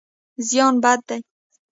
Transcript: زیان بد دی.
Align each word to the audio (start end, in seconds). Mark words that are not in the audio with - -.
زیان 0.47 0.75
بد 0.83 0.99
دی. 1.07 1.19